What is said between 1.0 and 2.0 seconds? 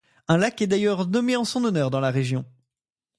nommé en son honneur dans